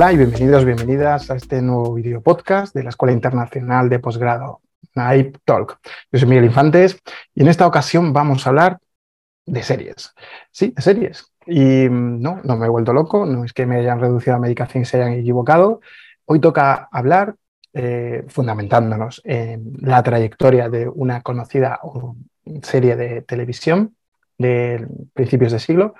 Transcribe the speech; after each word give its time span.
Hola 0.00 0.14
y 0.14 0.16
bienvenidos, 0.16 0.64
bienvenidas 0.64 1.30
a 1.30 1.36
este 1.36 1.60
nuevo 1.60 1.92
video 1.92 2.22
podcast 2.22 2.74
de 2.74 2.82
la 2.82 2.88
Escuela 2.88 3.12
Internacional 3.12 3.90
de 3.90 3.98
Posgrado, 3.98 4.62
NAIP 4.94 5.36
Talk. 5.44 5.78
Yo 6.10 6.18
soy 6.18 6.26
Miguel 6.26 6.46
Infantes 6.46 6.98
y 7.34 7.42
en 7.42 7.48
esta 7.48 7.66
ocasión 7.66 8.14
vamos 8.14 8.46
a 8.46 8.48
hablar 8.48 8.78
de 9.44 9.62
series. 9.62 10.14
Sí, 10.50 10.72
de 10.74 10.80
series. 10.80 11.30
Y 11.44 11.86
mm, 11.86 12.18
no, 12.18 12.40
no 12.42 12.56
me 12.56 12.64
he 12.64 12.70
vuelto 12.70 12.94
loco, 12.94 13.26
no 13.26 13.44
es 13.44 13.52
que 13.52 13.66
me 13.66 13.76
hayan 13.76 14.00
reducido 14.00 14.36
la 14.36 14.40
medicación 14.40 14.84
y 14.84 14.86
se 14.86 14.96
hayan 14.96 15.12
equivocado. 15.12 15.82
Hoy 16.24 16.40
toca 16.40 16.88
hablar, 16.90 17.34
eh, 17.74 18.24
fundamentándonos 18.28 19.20
en 19.22 19.74
la 19.82 20.02
trayectoria 20.02 20.70
de 20.70 20.88
una 20.88 21.20
conocida 21.20 21.78
serie 22.62 22.96
de 22.96 23.20
televisión 23.20 23.94
de 24.38 24.88
principios 25.12 25.52
de 25.52 25.58
siglo, 25.58 25.94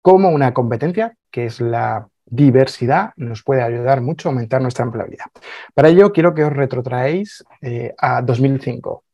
como 0.00 0.28
una 0.28 0.54
competencia 0.54 1.16
que 1.32 1.46
es 1.46 1.60
la 1.60 2.06
diversidad 2.32 3.12
nos 3.16 3.42
puede 3.42 3.62
ayudar 3.62 4.00
mucho 4.00 4.28
a 4.28 4.32
aumentar 4.32 4.62
nuestra 4.62 4.86
empleabilidad. 4.86 5.26
Para 5.74 5.88
ello, 5.88 6.12
quiero 6.12 6.32
que 6.34 6.44
os 6.44 6.52
retrotraéis 6.52 7.44
eh, 7.60 7.94
a 7.98 8.22
2005, 8.22 9.04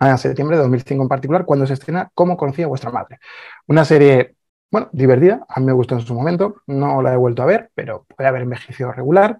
a 0.00 0.16
septiembre 0.16 0.56
de 0.56 0.64
2005 0.64 1.00
en 1.00 1.08
particular, 1.08 1.44
cuando 1.44 1.64
se 1.66 1.74
estrena 1.74 2.10
Cómo 2.12 2.36
conocía 2.36 2.66
vuestra 2.66 2.90
madre. 2.90 3.20
Una 3.68 3.84
serie, 3.84 4.34
bueno, 4.68 4.88
divertida, 4.92 5.46
a 5.48 5.60
mí 5.60 5.66
me 5.66 5.72
gustó 5.72 5.94
en 5.94 6.00
su 6.00 6.12
momento, 6.12 6.62
no 6.66 7.00
la 7.02 7.12
he 7.12 7.16
vuelto 7.16 7.42
a 7.42 7.46
ver, 7.46 7.70
pero 7.72 8.04
puede 8.04 8.28
haber 8.28 8.42
envejecido 8.42 8.90
regular, 8.90 9.38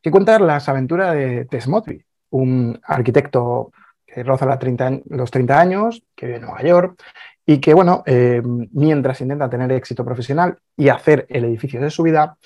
que 0.00 0.10
cuenta 0.10 0.38
las 0.38 0.66
aventuras 0.70 1.14
de 1.14 1.44
Tess 1.44 1.68
Motby, 1.68 2.02
un 2.30 2.80
arquitecto 2.84 3.70
que 4.06 4.22
roza 4.22 4.46
los 4.46 5.30
30 5.30 5.60
años, 5.60 6.02
que 6.14 6.24
vive 6.24 6.38
en 6.38 6.44
Nueva 6.44 6.62
York 6.62 7.02
y 7.48 7.58
que, 7.58 7.72
bueno, 7.74 8.02
eh, 8.06 8.42
mientras 8.72 9.20
intenta 9.20 9.48
tener 9.48 9.70
éxito 9.70 10.04
profesional 10.04 10.58
y 10.76 10.88
hacer 10.88 11.26
el 11.28 11.44
edificio 11.44 11.80
de 11.80 11.90
su 11.90 12.02
vida, 12.02 12.36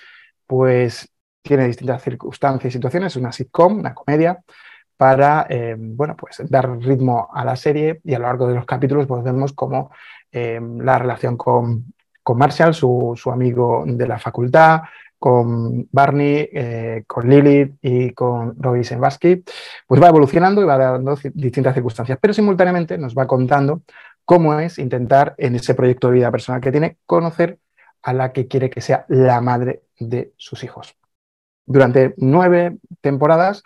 pues 0.46 1.08
tiene 1.42 1.66
distintas 1.66 2.02
circunstancias 2.02 2.70
y 2.70 2.76
situaciones, 2.76 3.16
una 3.16 3.32
sitcom, 3.32 3.78
una 3.78 3.94
comedia, 3.94 4.40
para, 4.98 5.46
eh, 5.48 5.74
bueno, 5.78 6.14
pues 6.16 6.42
dar 6.50 6.78
ritmo 6.78 7.30
a 7.32 7.42
la 7.46 7.56
serie 7.56 8.02
y 8.04 8.12
a 8.12 8.18
lo 8.18 8.26
largo 8.26 8.46
de 8.46 8.54
los 8.54 8.66
capítulos 8.66 9.06
pues 9.06 9.24
vemos 9.24 9.54
como 9.54 9.90
eh, 10.30 10.60
la 10.60 10.98
relación 10.98 11.38
con, 11.38 11.94
con 12.22 12.36
Marshall, 12.36 12.74
su, 12.74 13.14
su, 13.16 13.30
amigo 13.30 13.84
de 13.86 14.06
la 14.06 14.18
facultad, 14.18 14.82
con 15.18 15.86
Barney, 15.92 16.48
con 17.06 17.28
Lilith 17.28 17.74
y 17.82 18.12
con 18.12 18.54
Robbie 18.58 18.84
Senbasky, 18.84 19.44
pues 19.86 20.02
va 20.02 20.08
evolucionando 20.08 20.62
y 20.62 20.64
va 20.64 20.78
dando 20.78 21.14
distintas 21.34 21.74
circunstancias, 21.74 22.18
pero 22.18 22.32
simultáneamente 22.32 22.96
nos 22.96 23.14
va 23.14 23.26
contando 23.26 23.82
cómo 24.30 24.60
es 24.60 24.78
intentar 24.78 25.34
en 25.38 25.56
ese 25.56 25.74
proyecto 25.74 26.06
de 26.06 26.14
vida 26.14 26.30
personal 26.30 26.60
que 26.60 26.70
tiene 26.70 26.98
conocer 27.04 27.58
a 28.00 28.12
la 28.12 28.32
que 28.32 28.46
quiere 28.46 28.70
que 28.70 28.80
sea 28.80 29.04
la 29.08 29.40
madre 29.40 29.82
de 29.98 30.32
sus 30.36 30.62
hijos. 30.62 30.94
Durante 31.66 32.14
nueve 32.16 32.78
temporadas 33.00 33.64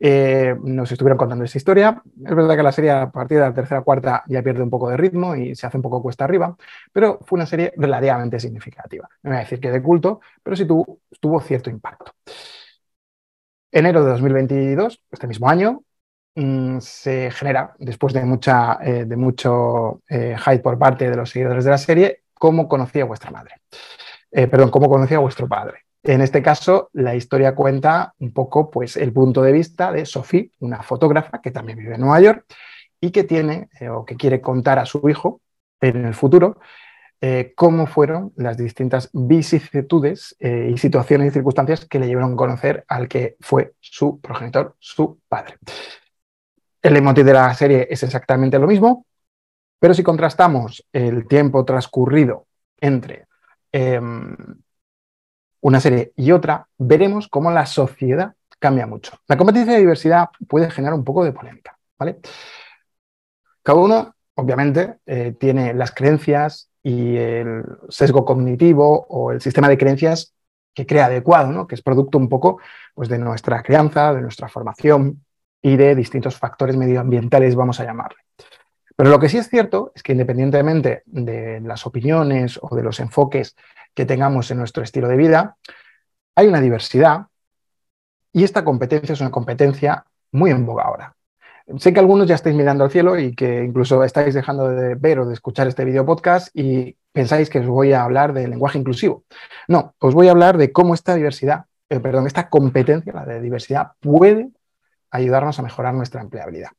eh, 0.00 0.56
nos 0.62 0.90
estuvieron 0.90 1.18
contando 1.18 1.44
esa 1.44 1.58
historia. 1.58 2.02
Es 2.24 2.34
verdad 2.34 2.56
que 2.56 2.62
la 2.62 2.72
serie 2.72 2.92
a 2.92 3.10
partir 3.10 3.36
de 3.36 3.44
la 3.44 3.52
tercera 3.52 3.82
cuarta 3.82 4.24
ya 4.26 4.42
pierde 4.42 4.62
un 4.62 4.70
poco 4.70 4.88
de 4.88 4.96
ritmo 4.96 5.36
y 5.36 5.54
se 5.54 5.66
hace 5.66 5.76
un 5.76 5.82
poco 5.82 6.00
cuesta 6.00 6.24
arriba, 6.24 6.56
pero 6.94 7.18
fue 7.26 7.36
una 7.36 7.44
serie 7.44 7.74
relativamente 7.76 8.40
significativa. 8.40 9.06
No 9.22 9.32
voy 9.32 9.36
a 9.36 9.40
decir 9.40 9.60
que 9.60 9.70
de 9.70 9.82
culto, 9.82 10.22
pero 10.42 10.56
sí 10.56 10.64
tuvo, 10.64 11.00
tuvo 11.20 11.42
cierto 11.42 11.68
impacto. 11.68 12.12
Enero 13.70 14.02
de 14.02 14.12
2022, 14.12 15.02
este 15.10 15.26
mismo 15.26 15.50
año, 15.50 15.82
Mm, 16.36 16.80
se 16.80 17.30
genera, 17.30 17.74
después 17.78 18.12
de, 18.12 18.22
mucha, 18.26 18.78
eh, 18.82 19.06
de 19.06 19.16
mucho 19.16 20.02
eh, 20.06 20.36
hype 20.38 20.58
por 20.58 20.78
parte 20.78 21.08
de 21.08 21.16
los 21.16 21.30
seguidores 21.30 21.64
de 21.64 21.70
la 21.70 21.78
serie, 21.78 22.24
cómo 22.34 22.68
conocía 22.68 23.06
vuestra 23.06 23.30
madre. 23.30 23.54
Eh, 24.30 24.46
perdón, 24.46 24.70
cómo 24.70 24.90
conocía 24.90 25.18
vuestro 25.18 25.48
padre. 25.48 25.78
En 26.02 26.20
este 26.20 26.42
caso, 26.42 26.90
la 26.92 27.14
historia 27.14 27.54
cuenta 27.54 28.14
un 28.18 28.34
poco 28.34 28.70
pues, 28.70 28.98
el 28.98 29.14
punto 29.14 29.42
de 29.42 29.52
vista 29.52 29.90
de 29.90 30.04
Sophie, 30.04 30.52
una 30.60 30.82
fotógrafa 30.82 31.40
que 31.40 31.50
también 31.50 31.78
vive 31.78 31.94
en 31.94 32.02
Nueva 32.02 32.20
York 32.20 32.44
y 33.00 33.10
que 33.12 33.24
tiene 33.24 33.70
o 33.90 34.04
que 34.04 34.16
quiere 34.16 34.42
contar 34.42 34.78
a 34.78 34.84
su 34.84 35.08
hijo 35.08 35.40
en 35.80 36.04
el 36.04 36.14
futuro 36.14 36.58
cómo 37.56 37.88
fueron 37.88 38.32
las 38.36 38.56
distintas 38.56 39.10
vicisitudes 39.12 40.36
y 40.38 40.76
situaciones 40.78 41.28
y 41.28 41.30
circunstancias 41.32 41.84
que 41.84 41.98
le 41.98 42.06
llevaron 42.06 42.34
a 42.34 42.36
conocer 42.36 42.84
al 42.86 43.08
que 43.08 43.36
fue 43.40 43.72
su 43.80 44.20
progenitor, 44.20 44.76
su 44.78 45.18
padre. 45.28 45.56
El 46.86 46.92
leitmotiv 46.92 47.24
de 47.24 47.32
la 47.32 47.52
serie 47.52 47.88
es 47.90 48.04
exactamente 48.04 48.60
lo 48.60 48.68
mismo, 48.68 49.06
pero 49.80 49.92
si 49.92 50.04
contrastamos 50.04 50.86
el 50.92 51.26
tiempo 51.26 51.64
transcurrido 51.64 52.46
entre 52.80 53.26
em, 53.72 54.36
una 55.62 55.80
serie 55.80 56.12
y 56.14 56.30
otra, 56.30 56.68
veremos 56.78 57.26
cómo 57.26 57.50
la 57.50 57.66
sociedad 57.66 58.36
cambia 58.60 58.86
mucho. 58.86 59.18
La 59.26 59.36
competencia 59.36 59.72
de 59.72 59.80
diversidad 59.80 60.28
puede 60.46 60.70
generar 60.70 60.94
un 60.94 61.02
poco 61.02 61.24
de 61.24 61.32
polémica, 61.32 61.76
¿vale? 61.98 62.20
Cada 63.64 63.80
uno, 63.80 64.14
obviamente, 64.36 64.98
eh, 65.06 65.34
tiene 65.40 65.74
las 65.74 65.90
creencias 65.90 66.70
y 66.84 67.16
el 67.16 67.64
sesgo 67.88 68.24
cognitivo 68.24 69.06
o 69.08 69.32
el 69.32 69.40
sistema 69.40 69.68
de 69.68 69.76
creencias 69.76 70.36
que 70.72 70.86
crea 70.86 71.06
adecuado, 71.06 71.50
¿no? 71.50 71.66
que 71.66 71.74
es 71.74 71.82
producto 71.82 72.16
un 72.16 72.28
poco 72.28 72.60
pues, 72.94 73.08
de 73.08 73.18
nuestra 73.18 73.64
crianza, 73.64 74.14
de 74.14 74.20
nuestra 74.20 74.48
formación, 74.48 75.25
y 75.66 75.76
de 75.76 75.96
distintos 75.96 76.36
factores 76.36 76.76
medioambientales, 76.76 77.56
vamos 77.56 77.80
a 77.80 77.84
llamarle. 77.84 78.18
Pero 78.94 79.10
lo 79.10 79.18
que 79.18 79.28
sí 79.28 79.36
es 79.38 79.48
cierto 79.48 79.90
es 79.96 80.02
que 80.04 80.12
independientemente 80.12 81.02
de 81.06 81.60
las 81.60 81.84
opiniones 81.86 82.56
o 82.62 82.76
de 82.76 82.84
los 82.84 83.00
enfoques 83.00 83.56
que 83.92 84.06
tengamos 84.06 84.48
en 84.52 84.58
nuestro 84.58 84.84
estilo 84.84 85.08
de 85.08 85.16
vida, 85.16 85.56
hay 86.36 86.46
una 86.46 86.60
diversidad 86.60 87.26
y 88.32 88.44
esta 88.44 88.64
competencia 88.64 89.14
es 89.14 89.20
una 89.20 89.32
competencia 89.32 90.04
muy 90.30 90.52
en 90.52 90.64
boga 90.64 90.84
ahora. 90.84 91.16
Sé 91.78 91.92
que 91.92 91.98
algunos 91.98 92.28
ya 92.28 92.36
estáis 92.36 92.54
mirando 92.54 92.84
al 92.84 92.92
cielo 92.92 93.18
y 93.18 93.34
que 93.34 93.64
incluso 93.64 94.04
estáis 94.04 94.34
dejando 94.34 94.68
de 94.68 94.94
ver 94.94 95.18
o 95.18 95.26
de 95.26 95.34
escuchar 95.34 95.66
este 95.66 95.84
video 95.84 96.06
podcast 96.06 96.48
y 96.54 96.96
pensáis 97.10 97.50
que 97.50 97.58
os 97.58 97.66
voy 97.66 97.92
a 97.92 98.04
hablar 98.04 98.34
de 98.34 98.46
lenguaje 98.46 98.78
inclusivo. 98.78 99.24
No, 99.66 99.96
os 99.98 100.14
voy 100.14 100.28
a 100.28 100.30
hablar 100.30 100.58
de 100.58 100.70
cómo 100.70 100.94
esta 100.94 101.16
diversidad, 101.16 101.64
eh, 101.88 101.98
perdón, 101.98 102.28
esta 102.28 102.48
competencia, 102.48 103.12
la 103.12 103.24
de 103.24 103.40
diversidad, 103.40 103.94
puede 103.98 104.50
ayudarnos 105.10 105.58
a 105.58 105.62
mejorar 105.62 105.94
nuestra 105.94 106.20
empleabilidad. 106.20 106.70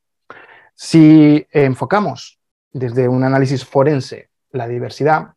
Si 0.74 1.46
enfocamos 1.50 2.38
desde 2.72 3.08
un 3.08 3.24
análisis 3.24 3.64
forense 3.64 4.30
la 4.52 4.68
diversidad, 4.68 5.34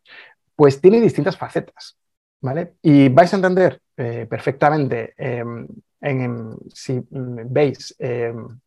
pues 0.54 0.80
tiene 0.80 1.00
distintas 1.00 1.36
facetas, 1.36 1.96
¿vale? 2.40 2.74
Y 2.82 3.08
vais 3.08 3.32
a 3.32 3.36
entender 3.36 3.80
eh, 3.96 4.26
perfectamente 4.28 5.14
em, 5.16 5.66
en, 6.00 6.56
si 6.72 7.02
veis 7.10 7.94
em, 7.98 8.60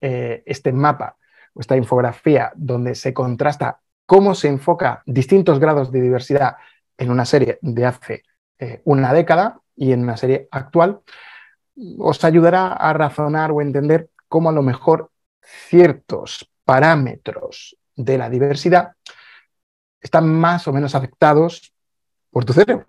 eh, 0.00 0.42
este 0.46 0.72
mapa 0.72 1.16
o 1.54 1.60
esta 1.60 1.76
infografía 1.76 2.52
donde 2.54 2.94
se 2.94 3.12
contrasta 3.12 3.80
cómo 4.06 4.34
se 4.34 4.48
enfoca 4.48 5.02
distintos 5.06 5.58
grados 5.58 5.92
de 5.92 6.00
diversidad 6.00 6.56
en 6.96 7.10
una 7.10 7.24
serie 7.24 7.58
de 7.62 7.84
hace 7.86 8.22
eh, 8.58 8.82
una 8.84 9.12
década 9.12 9.60
y 9.76 9.92
en 9.92 10.02
una 10.02 10.16
serie 10.16 10.48
actual, 10.50 11.00
os 11.98 12.24
ayudará 12.24 12.72
a 12.72 12.92
razonar 12.92 13.52
o 13.52 13.60
entender 13.60 14.10
cómo 14.28 14.50
a 14.50 14.52
lo 14.52 14.62
mejor 14.62 15.10
ciertos 15.42 16.50
parámetros 16.64 17.76
de 17.96 18.18
la 18.18 18.28
diversidad 18.28 18.92
están 20.00 20.28
más 20.28 20.68
o 20.68 20.72
menos 20.72 20.94
afectados 20.94 21.72
por 22.30 22.44
tu 22.44 22.52
cerebro. 22.52 22.86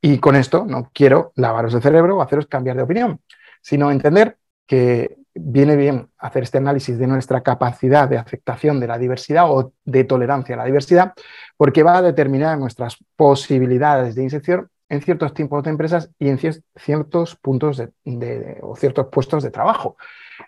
Y 0.00 0.18
con 0.18 0.36
esto 0.36 0.64
no 0.66 0.90
quiero 0.92 1.32
lavaros 1.36 1.74
el 1.74 1.82
cerebro 1.82 2.16
o 2.16 2.22
haceros 2.22 2.46
cambiar 2.46 2.76
de 2.76 2.82
opinión, 2.82 3.20
sino 3.60 3.90
entender 3.90 4.36
que 4.66 5.16
viene 5.34 5.76
bien 5.76 6.10
hacer 6.18 6.42
este 6.42 6.58
análisis 6.58 6.98
de 6.98 7.06
nuestra 7.06 7.42
capacidad 7.42 8.08
de 8.08 8.18
aceptación 8.18 8.80
de 8.80 8.88
la 8.88 8.98
diversidad 8.98 9.50
o 9.50 9.72
de 9.84 10.04
tolerancia 10.04 10.54
a 10.54 10.58
la 10.58 10.64
diversidad, 10.64 11.14
porque 11.56 11.82
va 11.82 11.98
a 11.98 12.02
determinar 12.02 12.58
nuestras 12.58 12.98
posibilidades 13.16 14.14
de 14.14 14.24
inserción 14.24 14.68
en 14.92 15.00
ciertos 15.00 15.32
tipos 15.32 15.64
de 15.64 15.70
empresas 15.70 16.10
y 16.18 16.28
en 16.28 16.38
ciertos 16.38 17.36
puntos 17.36 17.78
de, 17.78 18.58
o 18.60 18.76
ciertos 18.76 19.06
puestos 19.06 19.42
de 19.42 19.50
trabajo. 19.50 19.96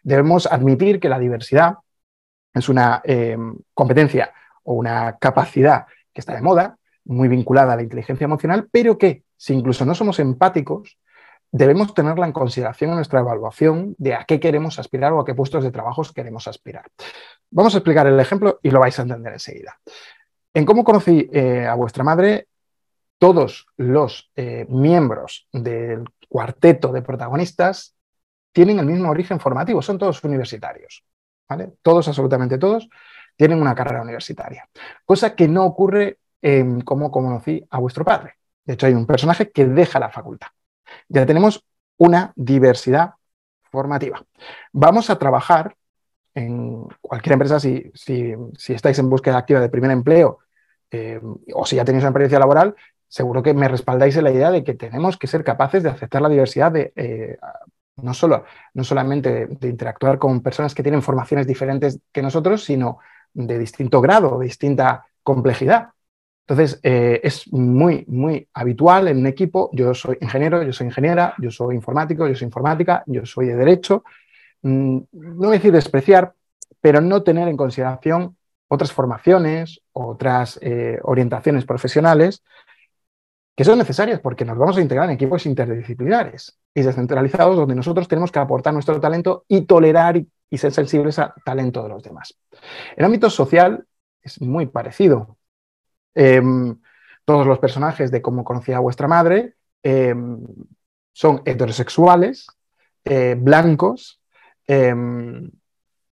Debemos 0.03 0.47
admitir 0.47 1.01
que 1.01 1.09
la 1.09 1.19
diversidad 1.19 1.77
es 2.53 2.69
una 2.69 3.01
eh, 3.05 3.39
competencia 3.73 4.35
o 4.63 4.75
una 4.75 5.17
capacidad 5.17 5.87
que 6.13 6.21
está 6.21 6.35
de 6.35 6.43
moda, 6.43 6.77
muy 7.07 7.29
vinculada 7.29 7.73
a 7.73 7.77
la 7.77 7.85
inteligencia 7.85 8.27
emocional, 8.27 8.69
pero 8.71 8.99
que 8.99 9.23
si 9.35 9.55
incluso 9.55 9.87
no 9.87 9.95
somos 9.95 10.19
empáticos, 10.19 10.99
debemos 11.51 11.95
tenerla 11.95 12.27
en 12.27 12.33
consideración 12.33 12.91
en 12.91 12.97
nuestra 12.97 13.21
evaluación 13.21 13.95
de 13.97 14.13
a 14.13 14.25
qué 14.25 14.41
queremos 14.41 14.79
aspirar 14.79 15.15
o 15.15 15.21
a 15.21 15.25
qué 15.25 15.35
puestos 15.35 15.65
de 15.65 15.71
trabajo 15.71 16.03
queremos 16.15 16.47
aspirar. 16.49 16.85
Vamos 17.51 17.75
a 17.75 17.79
explicar 17.79 18.07
el 18.07 18.21
ejemplo 18.21 18.61
y 18.63 18.71
lo 18.71 18.81
vais 18.81 18.99
a 18.99 19.03
entender 19.03 19.33
enseguida. 19.33 19.81
En 20.53 20.67
cómo 20.67 20.85
conocí 20.85 21.31
eh, 21.33 21.65
a 21.65 21.75
vuestra 21.75 22.05
madre, 22.05 22.49
todos 23.19 23.67
los 23.77 24.31
eh, 24.37 24.67
miembros 24.69 25.49
del 25.53 26.05
cuarteto 26.29 26.93
de 26.93 27.03
protagonistas 27.03 27.95
tienen 28.53 28.79
el 28.79 28.87
mismo 28.87 29.11
origen 29.11 29.41
formativo, 29.41 29.83
son 29.83 29.99
todos 29.99 30.23
universitarios. 30.25 31.05
Todos, 31.83 32.09
absolutamente 32.09 32.59
todos, 32.59 32.89
tienen 33.37 33.61
una 33.61 33.75
carrera 33.75 34.03
universitaria. 34.03 34.69
Cosa 35.05 35.35
que 35.35 35.49
no 35.49 35.65
ocurre 35.65 36.19
en 36.41 36.81
cómo 36.81 37.11
conocí 37.11 37.65
a 37.71 37.79
vuestro 37.79 38.05
padre. 38.05 38.35
De 38.65 38.75
hecho, 38.75 38.87
hay 38.87 38.95
un 38.95 39.07
personaje 39.07 39.51
que 39.51 39.67
deja 39.67 39.99
la 39.99 40.11
facultad. 40.11 40.49
ya 41.09 41.27
tenemos 41.27 41.65
una 41.97 42.33
diversidad 42.37 43.15
formativa. 43.71 44.25
Vamos 44.73 45.11
a 45.11 45.19
trabajar 45.19 45.77
en 46.35 46.87
cualquier 47.01 47.35
empresa, 47.35 47.61
si, 47.61 47.91
estáis 48.69 48.99
en 48.99 49.09
búsqueda 49.09 49.39
activa 49.39 49.61
de 49.61 49.69
primer 49.69 49.91
empleo 49.91 50.39
eh, 50.91 51.21
o 51.53 51.65
si 51.65 51.77
ya 51.77 51.85
tenéis 51.85 52.03
una 52.03 52.11
experiencia 52.11 52.39
laboral, 52.39 52.75
seguro 53.15 53.45
que 53.45 53.55
me 53.55 53.69
respaldáis 53.69 54.17
en 54.17 54.25
la 54.25 54.33
idea 54.33 54.51
de 54.51 54.65
que 54.65 54.75
tenemos 54.75 55.17
que 55.17 55.29
ser 55.29 55.45
capaces 55.45 55.85
de 55.85 55.89
aceptar 55.89 56.21
la 56.21 56.29
diversidad 56.29 56.73
de, 56.73 56.93
eh, 56.97 57.39
no, 58.03 58.13
solo, 58.13 58.45
no 58.75 58.83
solamente 58.83 59.47
de, 59.47 59.69
interactuar 59.69 60.19
con 60.19 60.43
personas 60.43 60.75
que 60.75 60.83
tienen 60.83 61.01
formaciones 61.01 61.47
diferentes 61.47 62.01
que 62.11 62.23
nosotros, 62.23 62.65
sino 62.65 62.99
de 63.33 63.57
distinto 63.57 64.01
grado, 64.01 64.41
de 64.41 64.47
distinta 64.47 65.07
complejidad. 65.23 65.91
Entonces, 66.45 66.81
eh, 66.83 67.21
es 67.23 67.53
muy, 67.53 68.05
muy 68.09 68.49
habitual 68.53 69.07
en 69.07 69.19
un 69.19 69.29
equipo, 69.29 69.71
yo 69.73 69.95
soy 69.95 70.19
ingeniero, 70.21 70.65
yo 70.65 70.73
soy 70.73 70.89
ingeniera, 70.89 71.35
yo 71.39 71.53
soy 71.53 71.77
informático, 71.77 72.27
yo 72.27 72.35
soy 72.35 72.47
informática, 72.47 73.05
yo 73.07 73.25
soy 73.25 73.47
de 73.47 73.55
derecho, 73.55 74.03
mm, 74.63 74.99
no 75.13 75.37
voy 75.37 75.49
a 75.51 75.61
decir 75.61 75.73
despreciar, 75.73 76.35
pero 76.81 77.01
no 77.01 77.23
tener 77.23 77.47
en 77.47 77.57
consideración 77.57 78.37
otras 78.67 78.93
formaciones, 78.93 79.83
otras 79.93 80.59
eh, 80.63 80.99
orientaciones 81.05 81.65
profesionales 81.65 82.43
que 83.57 83.65
son 83.65 83.79
necesarias 83.79 84.21
porque 84.21 84.45
nos 84.45 84.59
vamos 84.59 84.77
a 84.77 84.81
integrar 84.81 85.09
en 85.09 85.15
equipos 85.15 85.47
interdisciplinares 85.47 86.59
y 86.75 86.83
descentralizados 86.83 87.57
donde 87.57 87.75
nosotros 87.75 88.09
tenemos 88.09 88.33
que 88.33 88.41
aportar 88.41 88.73
nuestro 88.73 89.01
talento 89.01 89.45
y 89.49 89.63
tolerar 89.63 90.17
y, 90.17 90.29
ser 90.57 90.73
sensibles 90.73 91.19
al 91.19 91.35
talento 91.45 91.83
de 91.83 91.89
los 91.89 92.03
demás. 92.03 92.39
El 92.97 93.05
ámbito 93.05 93.29
social 93.29 93.85
es 94.23 94.41
muy 94.41 94.67
parecido. 94.67 95.37
Em, 96.15 96.79
todos 97.25 97.45
los 97.45 97.59
personajes 97.59 98.13
de 98.13 98.23
cómo 98.23 98.45
conocía 98.45 98.77
a 98.77 98.81
vuestra 98.81 99.09
madre 99.09 99.55
em, 99.83 100.41
son 101.13 101.43
heterosexuales, 101.45 102.47
eh, 103.05 103.37
blancos, 103.37 104.21
em, 104.67 105.51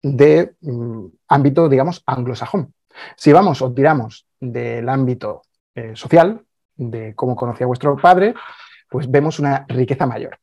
de 0.03 0.55
mm, 0.61 1.05
ámbito, 1.29 1.69
digamos, 1.69 2.03
anglosajón. 2.05 2.73
Si 3.15 3.31
vamos 3.31 3.61
o 3.61 3.73
tiramos 3.73 4.27
del 4.39 4.87
ámbito 4.89 5.43
eh, 5.75 5.95
social, 5.95 6.44
de 6.75 7.15
cómo 7.15 7.35
conocía 7.35 7.67
vuestro 7.67 7.95
padre, 7.97 8.33
pues 8.89 9.09
vemos 9.09 9.39
una 9.39 9.65
riqueza 9.67 10.05
mayor. 10.05 10.37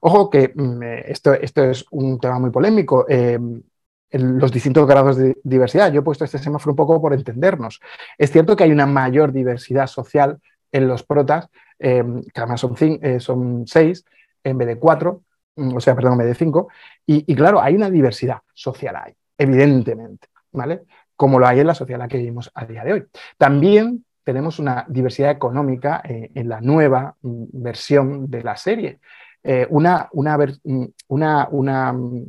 Ojo 0.00 0.30
que 0.30 0.52
mm, 0.54 0.82
eh, 0.82 1.04
esto, 1.08 1.32
esto 1.34 1.64
es 1.64 1.84
un 1.90 2.18
tema 2.18 2.38
muy 2.38 2.50
polémico. 2.50 3.06
en 3.08 3.64
los 4.12 4.50
distintos 4.50 4.88
grados 4.88 5.16
de 5.16 5.36
diversidad. 5.44 5.92
Yo 5.92 6.00
he 6.00 6.02
puesto 6.02 6.24
este 6.24 6.38
semáforo 6.38 6.72
un 6.72 6.76
poco 6.76 7.00
por 7.00 7.14
entendernos. 7.14 7.80
Es 8.18 8.32
cierto 8.32 8.56
que 8.56 8.64
hay 8.64 8.72
una 8.72 8.86
mayor 8.86 9.30
diversidad 9.30 9.86
social 9.86 10.40
en 10.72 10.88
los 10.88 11.02
protas, 11.02 11.48
em, 11.78 12.22
que 12.22 12.40
además 12.40 12.60
son, 12.60 12.74
eh, 12.80 13.20
son 13.20 13.66
seis 13.66 14.04
en 14.44 14.58
vez 14.58 14.68
de 14.68 14.78
cuatro, 14.78 15.22
mm, 15.56 15.76
o 15.76 15.80
sea, 15.80 15.94
perdón, 15.94 16.12
en 16.12 16.18
vez 16.18 16.28
de 16.28 16.34
cinco. 16.34 16.68
Y, 17.06 17.30
y, 17.30 17.34
claro, 17.34 17.60
hay 17.60 17.74
una 17.74 17.90
diversidad 17.90 18.38
social 18.54 18.96
ahí, 18.96 19.14
evidentemente, 19.38 20.28
¿vale? 20.52 20.82
Como 21.16 21.38
lo 21.38 21.46
hay 21.46 21.60
en 21.60 21.66
la 21.66 21.74
sociedad 21.74 22.00
en 22.00 22.06
la 22.06 22.08
que 22.08 22.18
vivimos 22.18 22.50
a 22.54 22.64
día 22.64 22.84
de 22.84 22.92
hoy. 22.92 23.06
También 23.36 24.04
tenemos 24.32 24.58
una 24.58 24.84
diversidad 24.88 25.30
económica 25.30 26.02
eh, 26.04 26.30
en 26.34 26.48
la 26.48 26.60
nueva 26.60 27.16
mm, 27.22 27.44
versión 27.52 28.30
de 28.30 28.42
la 28.42 28.56
serie. 28.56 29.00
Eh, 29.42 29.66
una, 29.70 30.08
una, 30.12 30.36
mm, 30.38 30.84
una, 31.08 31.48
una 31.50 31.92
mm, 31.92 32.26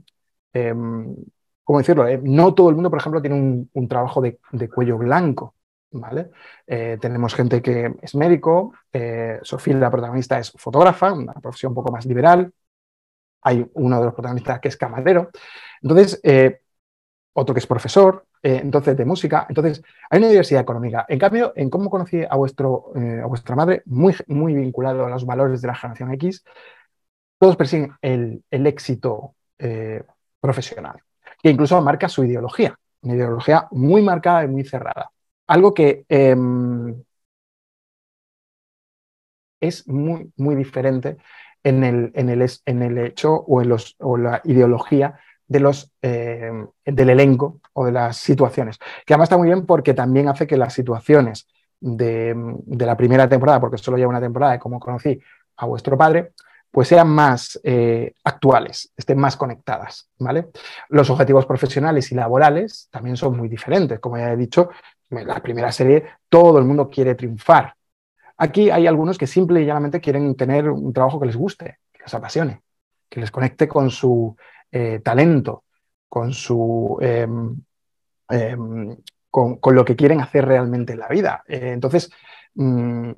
em, 0.53 1.15
¿cómo 1.63 1.79
decirlo? 1.79 2.07
Eh, 2.07 2.19
no 2.23 2.53
todo 2.53 2.69
el 2.69 2.75
mundo, 2.75 2.89
por 2.89 2.99
ejemplo, 2.99 3.21
tiene 3.21 3.69
un, 3.73 3.87
trabajo 3.87 4.21
de, 4.21 4.39
cuello 4.69 4.97
blanco. 4.97 5.55
¿Vale? 5.93 6.29
tenemos 6.65 7.35
gente 7.35 7.61
que 7.61 7.93
es 8.01 8.15
médico, 8.15 8.73
Sofía, 9.41 9.75
la 9.75 9.91
protagonista, 9.91 10.39
es 10.39 10.49
fotógrafa, 10.51 11.11
una 11.11 11.33
profesión 11.33 11.71
un 11.71 11.75
poco 11.75 11.91
más 11.91 12.05
liberal. 12.05 12.49
Hay 13.41 13.69
uno 13.73 13.99
de 13.99 14.05
los 14.05 14.13
protagonistas 14.13 14.61
que 14.61 14.69
es 14.69 14.77
camarero. 14.77 15.31
Entonces, 15.81 16.21
otro 17.33 17.53
que 17.53 17.59
es 17.59 17.67
profesor, 17.67 18.25
eh, 18.43 18.59
entonces 18.61 18.97
de 18.97 19.05
música. 19.05 19.45
Entonces, 19.47 19.81
hay 20.09 20.19
una 20.19 20.29
diversidad 20.29 20.61
económica. 20.61 21.05
En 21.07 21.19
cambio, 21.19 21.53
en 21.55 21.69
cómo 21.69 21.89
conocí 21.89 22.23
a, 22.23 22.35
vuestro, 22.35 22.91
eh, 22.95 23.21
a 23.23 23.27
vuestra 23.27 23.55
madre, 23.55 23.83
muy, 23.85 24.15
muy 24.27 24.53
vinculado 24.53 25.05
a 25.05 25.09
los 25.09 25.25
valores 25.25 25.61
de 25.61 25.67
la 25.67 25.75
generación 25.75 26.13
X, 26.13 26.43
todos 27.37 27.55
persiguen 27.55 27.93
el, 28.01 28.43
éxito 28.51 29.35
eh, 29.57 30.03
profesional, 30.39 31.01
que 31.41 31.49
incluso 31.49 31.81
marca 31.81 32.09
su 32.09 32.23
ideología, 32.23 32.77
una 33.01 33.15
ideología 33.15 33.67
muy 33.71 34.01
marcada 34.01 34.43
y 34.43 34.47
muy 34.47 34.63
cerrada. 34.63 35.11
Algo 35.47 35.73
que 35.73 36.05
em, 36.09 37.03
es 39.59 39.87
muy, 39.87 40.31
muy 40.37 40.55
diferente 40.55 41.17
en 41.63 41.83
el, 41.83 42.11
en 42.15 42.29
el, 42.29 42.49
en 42.65 42.81
el 42.81 42.97
hecho 42.97 43.33
o 43.33 43.61
en 43.61 43.69
los, 43.69 43.95
o 43.99 44.17
la 44.17 44.41
ideología 44.43 45.19
de 45.51 45.59
los, 45.59 45.91
eh, 46.01 46.49
del 46.85 47.09
elenco 47.09 47.59
o 47.73 47.85
de 47.85 47.91
las 47.91 48.15
situaciones. 48.15 48.77
Que 49.05 49.13
además 49.13 49.25
está 49.25 49.37
muy 49.37 49.49
bien 49.49 49.65
porque 49.65 49.93
también 49.93 50.29
hace 50.29 50.47
que 50.47 50.55
las 50.55 50.73
situaciones 50.73 51.45
de, 51.81 52.33
la 52.79 52.95
primera 52.95 53.27
temporada, 53.27 53.59
porque 53.59 53.77
solo 53.77 53.97
lleva 53.97 54.11
una 54.11 54.21
temporada 54.21 54.53
de 54.53 54.59
cómo 54.59 54.79
conocí 54.79 55.19
a 55.57 55.65
vuestro 55.65 55.97
padre, 55.97 56.31
pues 56.71 56.87
sean 56.87 57.09
más 57.09 57.59
eh, 57.65 58.13
actuales, 58.23 58.93
estén 58.95 59.19
más 59.19 59.35
conectadas. 59.35 60.07
¿vale? 60.19 60.51
Los 60.87 61.09
objetivos 61.09 61.45
profesionales 61.45 62.09
y 62.13 62.15
laborales 62.15 62.87
también 62.89 63.17
son 63.17 63.35
muy 63.35 63.49
diferentes. 63.49 63.99
Como 63.99 64.17
ya 64.17 64.31
he 64.31 64.37
dicho, 64.37 64.69
en 65.09 65.27
la 65.27 65.41
primera 65.41 65.73
serie 65.73 66.05
todo 66.29 66.59
el 66.59 66.63
mundo 66.63 66.89
quiere 66.89 67.15
triunfar. 67.15 67.75
Aquí 68.37 68.69
hay 68.69 68.87
algunos 68.87 69.17
que 69.17 69.27
simple 69.27 69.61
y 69.61 69.65
llanamente 69.65 69.99
quieren 69.99 70.33
tener 70.35 70.69
un 70.69 70.93
trabajo 70.93 71.19
que 71.19 71.25
les 71.25 71.35
guste, 71.35 71.79
que 71.91 72.03
les 72.03 72.13
apasione, 72.13 72.61
que 73.09 73.19
les 73.19 73.31
conecte 73.31 73.67
con 73.67 73.89
su 73.89 74.33
eh, 74.71 74.99
talento, 75.03 75.63
con, 76.07 76.33
su, 76.33 76.97
em, 77.01 77.55
em, 78.29 78.97
con, 79.29 79.59
lo 79.75 79.85
que 79.85 79.95
quieren 79.95 80.21
hacer 80.21 80.45
realmente 80.45 80.93
en 80.93 80.99
la 80.99 81.07
vida. 81.07 81.43
Eh, 81.47 81.71
entonces, 81.71 82.11
mm, 82.55 83.11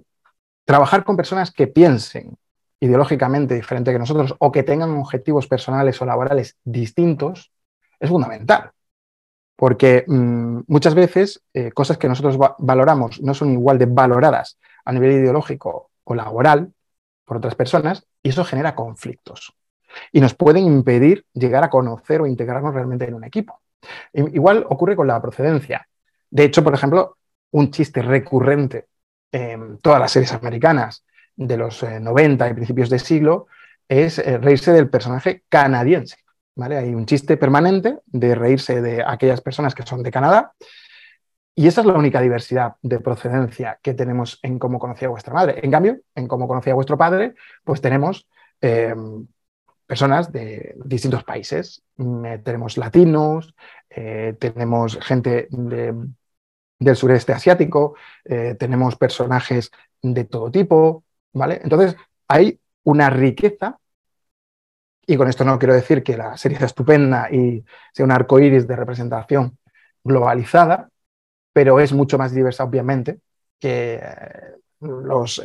trabajar 0.65 1.03
con 1.03 1.17
personas 1.17 1.51
que 1.51 1.67
piensen 1.67 2.37
ideológicamente 2.79 3.55
diferente 3.55 3.91
que 3.91 3.99
nosotros 3.99 4.35
o 4.39 4.51
que 4.51 4.63
tengan 4.63 4.91
objetivos 4.91 5.47
personales 5.47 6.01
o 6.01 6.05
laborales 6.05 6.57
distintos 6.63 7.51
es 7.99 8.09
fundamental. 8.09 8.71
Porque 9.55 10.05
mm, 10.07 10.61
muchas 10.67 10.93
veces 10.95 11.43
eh, 11.53 11.71
cosas 11.71 11.97
que 11.97 12.07
nosotros 12.09 12.37
valoramos 12.59 13.21
no 13.21 13.33
son 13.33 13.51
igual 13.51 13.79
de 13.79 13.85
valoradas 13.87 14.59
a 14.85 14.91
nivel 14.91 15.13
ideológico 15.13 15.91
o 16.03 16.15
laboral 16.15 16.73
por 17.25 17.37
otras 17.37 17.55
personas 17.55 18.05
y 18.21 18.29
eso 18.29 18.43
genera 18.43 18.75
conflictos 18.75 19.55
y 20.11 20.21
nos 20.21 20.33
pueden 20.33 20.65
impedir 20.65 21.25
llegar 21.33 21.63
a 21.63 21.69
conocer 21.69 22.21
o 22.21 22.27
integrarnos 22.27 22.73
realmente 22.73 23.05
en 23.05 23.13
un 23.13 23.23
equipo. 23.23 23.59
Igual 24.13 24.65
ocurre 24.69 24.95
con 24.95 25.07
la 25.07 25.21
procedencia. 25.21 25.87
De 26.29 26.45
hecho, 26.45 26.63
por 26.63 26.73
ejemplo, 26.73 27.17
un 27.51 27.71
chiste 27.71 28.01
recurrente 28.01 28.87
en 29.31 29.77
todas 29.79 29.99
las 29.99 30.11
series 30.11 30.33
americanas 30.33 31.03
de 31.35 31.57
los 31.57 31.83
90 31.83 32.47
eh, 32.47 32.51
y 32.51 32.53
principios 32.53 32.89
de 32.89 32.99
siglo 32.99 33.47
es 33.87 34.19
eh, 34.19 34.37
reírse 34.37 34.71
del 34.71 34.89
personaje 34.89 35.43
canadiense. 35.49 36.17
¿vale? 36.55 36.77
Hay 36.77 36.93
un 36.93 37.05
chiste 37.05 37.37
permanente 37.37 37.99
de 38.05 38.35
reírse 38.35 38.81
de 38.81 39.03
aquellas 39.05 39.41
personas 39.41 39.75
que 39.75 39.83
son 39.83 40.03
de 40.03 40.11
Canadá. 40.11 40.53
Y 41.55 41.67
esa 41.67 41.81
es 41.81 41.87
la 41.87 41.93
única 41.93 42.19
diversidad 42.19 42.75
de 42.81 42.99
procedencia 42.99 43.79
que 43.81 43.93
tenemos 43.93 44.39
en 44.41 44.57
cómo 44.57 44.79
conocía 44.79 45.09
vuestra 45.09 45.33
madre. 45.33 45.59
En 45.61 45.69
cambio, 45.69 45.99
en 46.15 46.27
cómo 46.27 46.47
conocía 46.47 46.73
vuestro 46.73 46.97
padre, 46.97 47.35
pues 47.63 47.79
tenemos 47.79 48.27
eh, 48.61 48.95
personas 49.85 50.31
de 50.31 50.75
distintos 50.85 51.23
países. 51.23 51.83
Mm, 51.97 52.41
tenemos 52.43 52.77
latinos, 52.77 53.55
eh, 53.89 54.35
tenemos 54.39 54.97
gente 55.01 55.47
del 55.49 56.95
sureste 56.95 57.33
asiático, 57.33 57.95
eh, 58.25 58.55
tenemos 58.57 58.95
personajes 58.95 59.71
de 60.01 60.25
todo 60.25 60.51
tipo, 60.51 61.03
¿vale? 61.33 61.59
Entonces, 61.63 61.95
hay 62.27 62.59
una 62.83 63.09
riqueza, 63.09 63.79
y 65.05 65.17
con 65.17 65.27
esto 65.27 65.43
no 65.43 65.59
quiero 65.59 65.73
decir 65.73 66.01
que 66.01 66.17
la 66.17 66.37
serie 66.37 66.57
sea 66.57 66.67
estupenda 66.67 67.29
y 67.29 67.63
sea 67.93 68.05
un 68.05 68.11
arco 68.11 68.39
iris 68.39 68.67
de 68.67 68.75
representación 68.75 69.57
globalizada, 70.03 70.89
pero 71.53 71.79
es 71.79 71.93
mucho 71.93 72.17
más 72.17 72.33
diversa, 72.33 72.63
obviamente, 72.63 73.19
que 73.59 73.99
eh, 74.01 74.55
los 74.79 75.41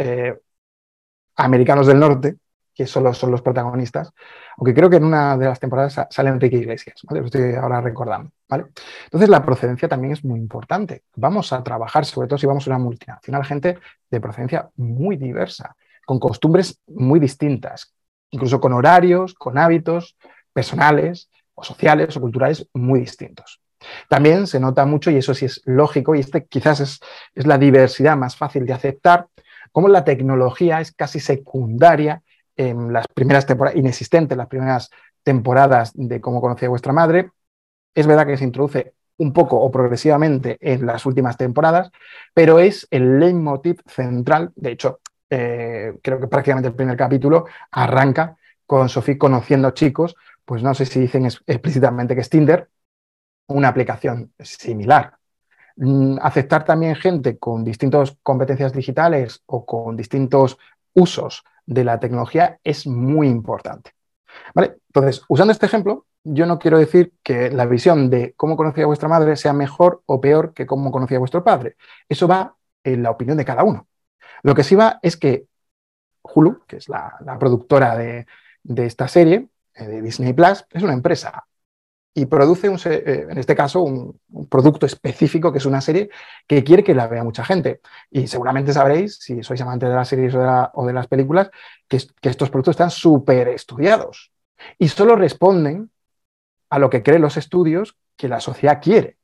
americanos 1.37 1.87
del 1.87 2.01
norte, 2.01 2.37
que 2.79 2.87
solo 2.87 3.13
son 3.13 3.33
los 3.33 3.43
protagonistas, 3.43 4.13
aunque 4.57 4.73
creo 4.73 4.89
que 4.89 4.99
en 4.99 5.05
una 5.05 5.37
de 5.37 5.47
las 5.47 5.59
temporadas 5.59 6.01
sale 6.11 6.31
Enrique 6.31 6.59
Iglesias, 6.59 6.95
lo 7.11 7.25
estoy 7.25 7.57
ahora 7.57 7.81
recordando. 7.81 8.31
¿vale? 8.49 8.67
Entonces 9.07 9.29
la 9.29 9.45
procedencia 9.45 9.89
también 9.89 10.13
es 10.13 10.25
muy 10.25 10.39
importante. 10.39 11.03
Vamos 11.17 11.53
a 11.53 11.61
trabajar, 11.65 12.05
sobre 12.05 12.29
todo 12.29 12.39
si 12.39 12.47
vamos 12.47 12.69
a 12.69 12.71
una 12.71 12.79
multinacional, 12.79 13.45
gente 13.45 13.79
de 14.09 14.21
procedencia 14.21 14.71
muy 14.77 15.17
diversa, 15.17 15.75
con 16.07 16.21
costumbres 16.21 16.79
muy 16.87 17.19
distintas, 17.19 17.93
incluso 18.31 18.61
con 18.61 18.73
horarios, 18.73 19.35
con 19.35 19.59
hábitos 19.59 20.17
personales 20.53 21.31
o 21.55 21.65
sociales 21.65 22.17
o 22.17 22.21
culturales 22.21 22.65
muy 22.75 23.01
distintos. 23.01 23.61
También 24.09 24.47
se 24.47 24.61
nota 24.61 24.87
mucho, 24.87 25.11
y 25.11 25.17
eso 25.17 25.35
sí 25.35 25.47
es 25.47 25.63
lógico, 25.65 26.15
y 26.15 26.21
este 26.21 26.47
quizás 26.47 26.79
es, 26.79 27.01
es 27.35 27.45
la 27.45 27.59
diversidad 27.59 28.17
más 28.17 28.37
fácil 28.37 28.67
de 28.67 28.73
aceptar, 28.73 29.27
cómo 29.73 29.89
la 29.89 30.05
tecnología 30.05 30.81
es 30.81 30.93
casi 30.93 31.19
secundaria 31.19 32.23
en 32.59 32.93
las 32.93 33.07
primeras 33.09 33.47
temporadas, 33.47 33.79
inexistente 33.79 34.35
en 34.35 34.39
las 34.39 34.49
primeras 34.49 34.91
temporadas 35.23 35.93
de 35.95 36.21
cómo 36.21 36.41
conocía 36.41 36.69
vuestra 36.69 36.93
madre. 36.93 37.31
Es 37.95 38.07
verdad 38.07 38.27
que 38.27 38.37
se 38.37 38.45
introduce 38.45 38.95
un 39.19 39.33
poco 39.33 39.61
o 39.61 39.71
progresivamente 39.71 40.59
en 40.61 40.85
las 40.85 41.07
últimas 41.07 41.37
temporadas, 41.37 41.91
pero 42.35 42.59
es 42.59 42.87
el 42.91 43.19
leitmotiv 43.19 43.81
central. 43.87 44.53
De 44.57 44.73
hecho, 44.73 45.01
eh, 45.31 45.99
creo 46.03 46.21
que 46.21 46.27
prácticamente 46.27 46.69
el 46.69 46.75
primer 46.75 46.97
capítulo 46.97 47.47
arranca 47.71 48.37
con 48.67 48.89
Sofía 48.89 49.19
conociendo 49.19 49.71
chicos, 49.71 50.17
pues 50.45 50.63
no 50.63 50.75
sé 50.75 50.85
si 50.85 51.01
dicen 51.01 51.27
explícitamente 51.27 52.15
que 52.15 52.21
es 52.23 52.29
Tinder, 52.29 52.69
una 53.47 53.69
aplicación 53.69 54.33
similar. 54.39 55.17
Mm, 55.77 56.19
aceptar 56.21 56.65
también 56.65 56.97
gente 56.97 57.39
con 57.39 57.63
distintas 57.63 58.17
competencias 58.23 58.73
digitales 58.73 59.43
o 59.47 59.65
con 59.65 59.97
distintos 59.97 60.59
usos 60.95 61.45
de 61.69 61.85
la 61.85 62.01
tecnología 62.01 62.59
es 62.65 62.87
muy 62.87 63.29
importante. 63.29 63.93
¿Vale? 64.55 64.79
Entonces, 64.89 65.23
usando 65.29 65.53
este 65.53 65.67
ejemplo, 65.67 66.07
yo 66.25 66.47
no 66.47 66.59
quiero 66.59 66.79
decir 66.79 67.13
que 67.23 67.51
la 67.51 67.67
visión 67.67 68.09
de 68.11 68.33
cómo 68.37 68.57
conocía 68.57 68.87
vuestra 68.87 69.09
madre 69.09 69.37
sea 69.37 69.53
mejor 69.53 70.03
o 70.07 70.21
peor 70.21 70.55
que 70.55 70.67
cómo 70.67 70.91
conocía 70.91 71.19
vuestro 71.19 71.45
padre. 71.45 71.77
Eso 72.09 72.27
va 72.27 72.57
en 72.83 73.03
la 73.03 73.11
opinión 73.11 73.37
de 73.37 73.45
cada 73.45 73.65
uno. 73.65 73.87
Lo 74.43 74.55
que 74.55 74.65
sí 74.65 74.75
va 74.75 74.99
es 75.03 75.17
que 75.17 75.47
Hulu, 76.23 76.65
que 76.67 76.77
es 76.77 76.89
la, 76.89 77.19
productora 77.39 77.97
de, 77.97 78.27
esta 78.65 79.09
serie, 79.09 79.49
eh, 79.75 79.87
de 79.87 80.03
Disney 80.03 80.33
Plus, 80.33 80.65
es 80.71 80.83
una 80.83 80.95
empresa 80.95 81.47
y 82.19 82.27
produce, 82.27 82.69
un, 82.69 82.79
eh, 82.85 83.27
en 83.31 83.39
este 83.39 83.55
caso, 83.55 83.83
un, 83.83 84.19
producto 84.49 84.87
específico 84.87 85.53
que 85.53 85.59
es 85.59 85.67
una 85.67 85.81
serie 85.81 86.11
que 86.47 86.65
quiere 86.65 86.83
que 86.83 86.95
la 86.95 87.07
vea 87.07 87.23
mucha 87.23 87.45
gente. 87.45 87.81
Y 88.11 88.27
seguramente 88.27 88.73
sabréis, 88.73 89.19
si 89.21 89.43
sois 89.43 89.61
amantes 89.61 89.89
de 89.89 89.95
las 89.95 90.09
series 90.09 90.35
o 90.35 90.87
de, 90.87 90.93
las 90.93 91.07
películas, 91.07 91.51
que, 91.87 91.99
que 92.21 92.29
estos 92.29 92.51
productos 92.51 92.73
están 92.73 92.91
súper 92.91 93.49
estudiados 93.49 94.33
y 94.79 94.89
solo 94.89 95.15
responden 95.15 95.91
a 96.71 96.79
lo 96.79 96.91
que 96.91 97.03
creen 97.03 97.23
los 97.23 97.37
estudios 97.37 97.97
que 98.17 98.29
la 98.29 98.41
sociedad 98.41 98.81
quiere. 98.83 99.19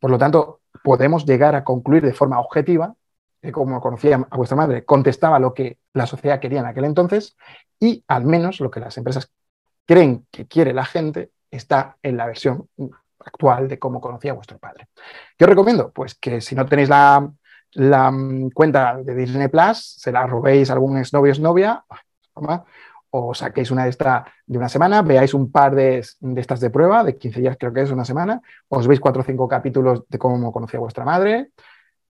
Por 0.00 0.10
lo 0.10 0.18
tanto, 0.18 0.60
podemos 0.82 1.26
llegar 1.26 1.54
a 1.54 1.64
concluir 1.64 2.02
de 2.02 2.14
forma 2.14 2.40
objetiva 2.40 2.94
que, 3.42 3.52
como 3.52 3.80
conocía 3.82 4.26
a 4.30 4.36
vuestra 4.36 4.56
madre, 4.56 4.84
contestaba 4.86 5.38
lo 5.38 5.52
que 5.52 5.78
la 5.92 6.06
sociedad 6.06 6.40
quería 6.40 6.60
en 6.60 6.66
aquel 6.66 6.86
entonces 6.86 7.36
y 7.78 8.02
al 8.08 8.24
menos 8.24 8.60
lo 8.60 8.70
que 8.70 8.80
las 8.80 8.96
empresas 8.96 9.30
creen 9.84 10.26
que 10.30 10.46
quiere 10.46 10.72
la 10.72 10.86
gente 10.86 11.30
está 11.52 11.96
en 12.02 12.16
la 12.16 12.26
versión 12.26 12.68
actual 13.20 13.68
de 13.68 13.78
cómo 13.78 14.00
conocía 14.00 14.32
a 14.32 14.34
vuestro 14.34 14.58
padre. 14.58 14.88
¿Qué 15.36 15.44
os 15.44 15.50
recomiendo? 15.50 15.92
Pues 15.92 16.14
que 16.16 16.40
si 16.40 16.54
no 16.54 16.66
tenéis 16.66 16.88
la, 16.88 17.30
cuenta 18.52 18.96
de 18.96 19.14
Disney 19.14 19.48
Plus, 19.48 19.96
se 19.98 20.10
la 20.10 20.26
robéis 20.26 20.70
a 20.70 20.72
algún 20.72 20.98
exnovio 20.98 21.32
o 21.32 21.40
novia, 21.40 21.84
o 23.10 23.34
saquéis 23.34 23.70
una 23.70 23.84
de 23.84 23.90
esta 23.90 24.24
de 24.46 24.58
una 24.58 24.68
semana, 24.68 25.02
veáis 25.02 25.34
un 25.34 25.52
par 25.52 25.74
de, 25.74 25.98
estas 25.98 26.60
de 26.60 26.70
prueba, 26.70 27.04
de 27.04 27.16
15 27.16 27.40
días 27.40 27.56
creo 27.58 27.72
que 27.72 27.82
es 27.82 27.90
una 27.90 28.04
semana, 28.04 28.40
os 28.68 28.86
veis 28.86 29.00
cuatro 29.00 29.20
o 29.20 29.24
cinco 29.24 29.46
capítulos 29.46 30.04
de 30.08 30.18
cómo 30.18 30.50
conocía 30.50 30.80
vuestra 30.80 31.04
madre, 31.04 31.50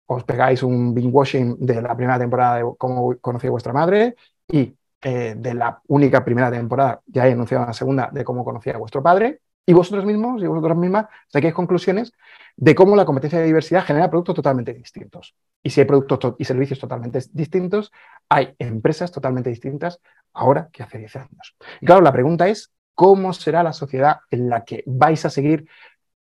os 0.05 0.23
pegáis 0.23 0.61
un 0.61 0.93
binge 0.93 1.11
washing 1.11 1.57
de 1.59 1.81
la 1.81 1.95
primera 1.95 2.19
temporada 2.19 2.57
de 2.57 2.65
cómo 2.77 3.15
conocía 3.19 3.49
vuestra 3.49 3.73
madre 3.73 4.15
y 4.47 4.75
eh, 5.01 5.35
de 5.37 5.53
la 5.53 5.81
única 5.87 6.23
primera 6.23 6.51
temporada, 6.51 7.01
ya 7.07 7.27
he 7.27 7.31
anunciado 7.31 7.65
la 7.65 7.73
segunda, 7.73 8.09
de 8.11 8.23
cómo 8.23 8.43
conocía 8.45 8.75
a 8.75 8.77
vuestro 8.77 9.01
padre, 9.01 9.41
y 9.65 9.73
vosotros 9.73 10.05
mismos 10.05 10.41
y 10.41 10.47
vosotras 10.47 10.77
mismas 10.77 11.05
saquéis 11.27 11.53
conclusiones 11.53 12.13
de 12.55 12.75
cómo 12.75 12.95
la 12.95 13.05
competencia 13.05 13.39
de 13.39 13.45
diversidad 13.45 13.83
genera 13.83 14.09
productos 14.09 14.35
totalmente 14.35 14.73
distintos. 14.73 15.35
Y 15.63 15.69
si 15.69 15.81
hay 15.81 15.87
productos 15.87 16.35
y 16.37 16.45
servicios 16.45 16.79
totalmente 16.79 17.19
distintos, 17.31 17.91
hay 18.27 18.53
empresas 18.59 19.11
totalmente 19.11 19.49
distintas 19.49 19.99
ahora 20.33 20.69
que 20.71 20.83
hace 20.83 20.97
10 20.97 21.15
años. 21.15 21.55
Y 21.79 21.85
claro, 21.85 22.01
la 22.01 22.11
pregunta 22.11 22.47
es, 22.47 22.71
¿cómo 22.95 23.33
será 23.33 23.63
la 23.63 23.73
sociedad 23.73 24.21
en 24.31 24.49
la 24.49 24.65
que 24.65 24.83
vais 24.87 25.23
a 25.25 25.29
seguir 25.29 25.67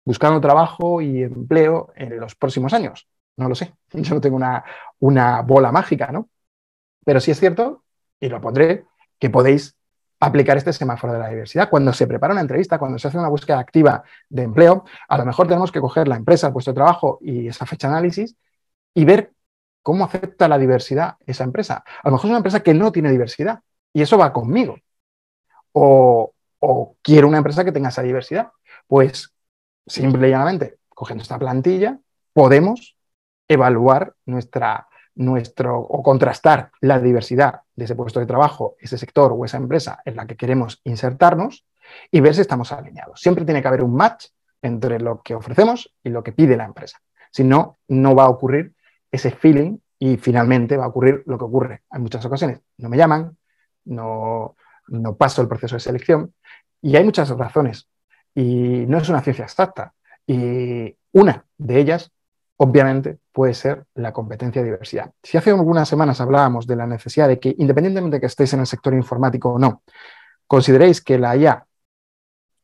buscando 0.03 0.41
trabajo 0.41 1.01
y 1.01 1.23
empleo 1.23 1.91
en 1.95 2.19
los 2.19 2.35
próximos 2.35 2.73
años? 2.73 3.07
No 3.37 3.47
lo 3.49 3.55
sé, 3.55 3.73
yo 3.93 4.15
no 4.15 4.21
tengo 4.21 4.35
una, 4.35 4.63
una 4.99 5.41
bola 5.41 5.71
mágica, 5.71 6.11
¿no? 6.11 6.29
Pero 7.05 7.19
sí 7.19 7.31
es 7.31 7.39
cierto, 7.39 7.83
y 8.19 8.29
lo 8.29 8.41
pondré, 8.41 8.85
que 9.19 9.29
podéis 9.29 9.75
aplicar 10.19 10.57
este 10.57 10.73
semáforo 10.73 11.13
de 11.13 11.19
la 11.19 11.29
diversidad. 11.29 11.69
Cuando 11.69 11.93
se 11.93 12.07
prepara 12.07 12.33
una 12.33 12.41
entrevista, 12.41 12.79
cuando 12.79 12.97
se 12.97 13.07
hace 13.07 13.17
una 13.17 13.29
búsqueda 13.29 13.59
activa 13.59 14.03
de 14.29 14.43
empleo, 14.43 14.85
a 15.07 15.17
lo 15.17 15.25
mejor 15.25 15.47
tenemos 15.47 15.71
que 15.71 15.79
coger 15.79 16.07
la 16.07 16.15
empresa, 16.15 16.47
el 16.47 16.53
puesto 16.53 16.71
de 16.71 16.75
trabajo 16.75 17.19
y 17.21 17.47
esa 17.47 17.65
fecha 17.65 17.87
de 17.87 17.93
análisis 17.93 18.35
y 18.93 19.05
ver 19.05 19.31
cómo 19.83 20.05
acepta 20.05 20.47
la 20.47 20.57
diversidad 20.57 21.15
esa 21.25 21.43
empresa. 21.43 21.83
A 22.03 22.09
lo 22.09 22.13
mejor 22.13 22.25
es 22.25 22.29
una 22.31 22.37
empresa 22.37 22.61
que 22.61 22.73
no 22.73 22.91
tiene 22.91 23.11
diversidad 23.11 23.61
y 23.93 24.01
eso 24.01 24.17
va 24.17 24.33
conmigo. 24.33 24.77
O, 25.71 26.33
quiero 27.01 27.27
una 27.27 27.37
empresa 27.37 27.63
que 27.63 27.71
tenga 27.71 27.89
esa 27.89 28.01
diversidad. 28.01 28.51
Pues 28.87 29.33
simple 29.85 30.27
y 30.27 30.31
llanamente, 30.31 30.79
cogiendo 30.89 31.21
esta 31.21 31.37
plantilla, 31.37 31.99
podemos 32.33 32.97
evaluar 33.47 34.15
nuestra 34.25 34.86
nuestro 35.17 35.79
o 35.79 36.03
contrastar 36.03 36.71
la 36.81 36.99
diversidad 36.99 37.61
de 37.75 37.85
ese 37.85 37.95
puesto 37.95 38.19
de 38.19 38.25
trabajo, 38.25 38.75
ese 38.79 38.97
sector 38.97 39.33
o 39.35 39.45
esa 39.45 39.57
empresa 39.57 40.01
en 40.05 40.15
la 40.15 40.25
que 40.25 40.37
queremos 40.37 40.79
insertarnos 40.83 41.65
y 42.11 42.21
ver 42.21 42.35
si 42.35 42.41
estamos 42.41 42.71
alineados. 42.71 43.19
Siempre 43.19 43.45
tiene 43.45 43.61
que 43.61 43.67
haber 43.67 43.83
un 43.83 43.95
match 43.95 44.27
entre 44.61 44.99
lo 44.99 45.21
que 45.21 45.35
ofrecemos 45.35 45.93
y 46.03 46.09
lo 46.09 46.23
que 46.23 46.31
pide 46.31 46.57
la 46.57 46.65
empresa. 46.65 47.01
Si 47.31 47.43
no, 47.43 47.77
no 47.87 48.15
va 48.15 48.25
a 48.25 48.29
ocurrir 48.29 48.73
ese 49.11 49.31
feeling 49.31 49.77
y 49.99 50.17
finalmente 50.17 50.77
va 50.77 50.85
a 50.85 50.89
ocurrir 50.89 51.23
lo 51.25 51.37
que 51.37 51.45
ocurre 51.45 51.83
en 51.91 52.01
muchas 52.01 52.23
ocasiones. 52.25 52.61
No 52.77 52.89
me 52.89 52.97
llaman, 52.97 53.37
no, 53.85 54.55
no 54.87 55.15
paso 55.15 55.41
el 55.41 55.47
proceso 55.47 55.75
de 55.75 55.79
selección 55.79 56.33
y 56.81 56.95
hay 56.95 57.03
muchas 57.03 57.29
razones 57.29 57.87
y 58.35 58.85
no 58.87 58.99
es 58.99 59.09
una 59.09 59.21
ciencia 59.21 59.45
exacta. 59.45 59.93
Y 60.27 60.95
una 61.13 61.45
de 61.57 61.79
ellas 61.79 62.11
obviamente 62.57 63.19
puede 63.31 63.53
ser 63.53 63.85
la 63.95 64.11
competencia 64.11 64.61
de 64.61 64.71
diversidad. 64.71 65.11
Si 65.23 65.37
hace 65.37 65.51
algunas 65.51 65.87
semanas 65.87 66.19
hablábamos 66.19 66.67
de 66.67 66.75
la 66.75 66.87
necesidad 66.87 67.27
de 67.27 67.39
que, 67.39 67.55
independientemente 67.57 68.17
de 68.17 68.21
que 68.21 68.25
estéis 68.27 68.53
en 68.53 68.61
el 68.61 68.67
sector 68.67 68.93
informático 68.93 69.53
o 69.53 69.59
no, 69.59 69.83
consideréis 70.47 71.01
que 71.01 71.17
la 71.17 71.35
IA, 71.35 71.65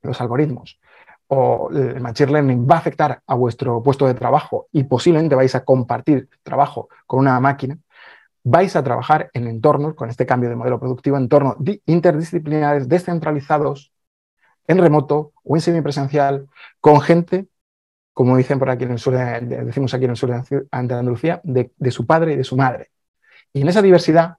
los 0.02 0.20
algoritmos 0.20 0.80
o 1.28 1.70
el 1.72 2.02
Machine 2.02 2.32
Learning 2.32 2.68
va 2.70 2.76
a 2.76 2.80
afectar 2.80 3.22
a 3.26 3.36
vuestro 3.36 3.82
puesto 3.82 4.06
de 4.06 4.14
trabajo 4.14 4.68
y 4.72 4.84
posiblemente 4.84 5.36
vais 5.36 5.56
a 5.56 5.64
compartir 5.64 6.30
trabajo 6.44 6.90
con 7.08 7.20
una 7.20 7.40
máquina, 7.40 7.78
vais 8.44 8.76
a 8.76 8.84
trabajar 8.84 9.30
en 9.34 9.48
entornos, 9.48 9.96
con 9.96 10.10
este 10.10 10.26
cambio 10.26 10.50
de 10.50 10.56
modelo 10.56 10.80
productivo, 10.80 11.18
entornos 11.18 11.56
interdisciplinares, 11.86 12.90
descentralizados, 12.90 13.94
en 14.68 14.78
remoto 14.78 15.34
o 15.44 15.56
en 15.56 15.62
semipresencial, 15.62 16.48
con 16.80 17.02
gente 17.02 17.48
como 18.14 18.38
dicen 18.38 18.60
por 18.60 18.70
aquí 18.70 18.84
en 18.84 18.92
el 18.92 19.00
sur, 19.00 19.16
decimos 19.16 19.94
aquí 19.94 20.06
en 20.06 20.12
el 20.12 20.18
sur 20.18 20.30
de 20.30 20.68
Andalucía, 20.72 21.42
de, 21.44 21.72
su 21.92 22.06
padre 22.06 22.34
y 22.34 22.36
de 22.36 22.44
su 22.44 22.56
madre. 22.56 22.92
Y 23.52 23.62
en 23.62 23.70
esa 23.70 23.82
diversidad 23.82 24.38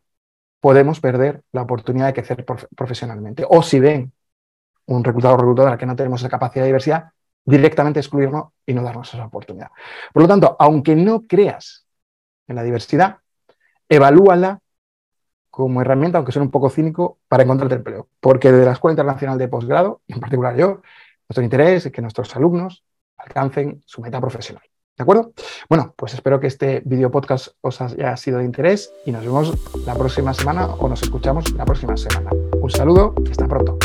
podemos 0.60 1.00
perder 1.00 1.42
la 1.52 1.62
oportunidad 1.62 2.06
de 2.06 2.14
crecer 2.14 2.44
profesionalmente. 2.76 3.44
O 3.48 3.62
si 3.62 3.80
ven 3.80 4.12
un 4.86 5.02
reclutador 5.02 5.38
o 5.38 5.42
reclutadora 5.42 5.76
que 5.76 5.86
no 5.86 5.96
tenemos 5.96 6.20
esa 6.20 6.28
capacidad 6.28 6.62
de 6.62 6.68
diversidad, 6.68 7.10
directamente 7.44 8.00
excluirnos 8.00 8.52
y 8.64 8.72
no 8.74 8.82
darnos 8.82 9.12
esa 9.12 9.26
oportunidad. 9.26 9.70
Por 10.12 10.22
lo 10.22 10.28
tanto, 10.28 10.56
aunque 10.58 10.94
no 10.94 11.26
creas 11.26 11.86
en 12.46 12.56
la 12.56 12.62
diversidad, 12.62 13.18
evalúala 13.88 14.60
como 15.50 15.80
herramienta, 15.80 16.18
aunque 16.18 16.32
suene 16.32 16.46
un 16.46 16.50
poco 16.50 16.70
cínico, 16.70 17.18
para 17.28 17.42
encontrarte 17.42 17.76
empleo. 17.76 18.08
Porque 18.20 18.50
desde 18.50 18.64
la 18.64 18.72
Escuela 18.72 18.92
Internacional 18.92 19.38
de 19.38 19.48
Posgrado, 19.48 20.00
en 20.08 20.20
particular 20.20 20.56
yo, 20.56 20.82
nuestro 21.28 21.44
interés 21.44 21.86
es 21.86 21.92
que 21.92 22.02
nuestros 22.02 22.34
alumnos 22.34 22.84
alcancen 23.16 23.82
su 23.86 24.00
meta 24.00 24.20
profesional. 24.20 24.64
¿De 24.96 25.02
acuerdo? 25.02 25.32
Bueno, 25.68 25.92
pues 25.96 26.14
espero 26.14 26.38
que 26.38 26.46
este 26.46 26.80
video 26.84 27.10
podcast 27.10 27.48
os 27.62 27.80
haya 27.80 28.16
sido 28.16 28.38
de 28.38 28.44
interés 28.44 28.92
y 29.04 29.10
nos 29.10 29.24
vemos 29.24 29.52
la 29.86 29.94
próxima 29.94 30.32
semana 30.32 30.66
o 30.66 30.88
nos 30.88 31.02
escuchamos 31.02 31.52
la 31.52 31.64
próxima 31.64 31.96
semana. 31.96 32.30
Un 32.60 32.70
saludo 32.70 33.14
y 33.26 33.30
hasta 33.30 33.48
pronto. 33.48 33.76